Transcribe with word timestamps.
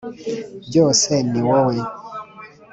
byose 0.67 1.11
ni 1.31 1.41
wowe 1.49 1.75